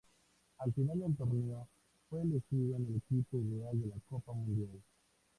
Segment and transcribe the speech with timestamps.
[0.57, 1.67] Al final del torneo,
[2.09, 4.81] fue elegido en el equipo ideal de la "Copa Mundial".